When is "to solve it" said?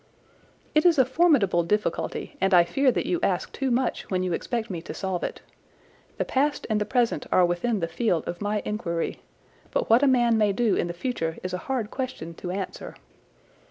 4.81-5.41